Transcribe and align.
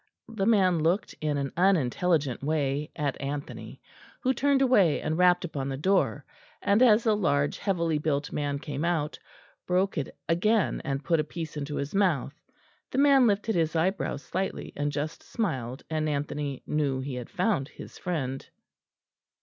The 0.29 0.47
man 0.47 0.79
looked 0.81 1.13
in 1.21 1.37
an 1.37 1.53
unintelligent 1.55 2.41
way 2.43 2.89
at 2.95 3.21
Anthony, 3.21 3.79
who 4.21 4.33
turned 4.33 4.63
away 4.63 4.99
and 4.99 5.15
rapped 5.15 5.45
upon 5.45 5.69
the 5.69 5.77
door, 5.77 6.25
and 6.59 6.81
as 6.81 7.05
a 7.05 7.13
large 7.13 7.59
heavily 7.59 7.99
built 7.99 8.31
man 8.31 8.57
came 8.57 8.83
out, 8.83 9.19
broke 9.67 9.99
it 9.99 10.17
again, 10.27 10.81
and 10.83 11.03
put 11.05 11.19
a 11.19 11.23
piece 11.23 11.55
into 11.55 11.75
his 11.75 11.93
mouth. 11.93 12.33
The 12.89 12.97
man 12.97 13.27
lifted 13.27 13.53
his 13.53 13.75
eyebrows 13.75 14.23
slightly, 14.23 14.73
and 14.75 14.91
just 14.91 15.21
smiled, 15.21 15.83
and 15.87 16.09
Anthony 16.09 16.63
knew 16.65 16.99
he 17.01 17.13
had 17.13 17.29
found 17.29 17.67
his 17.67 17.99
friend. 17.99 18.49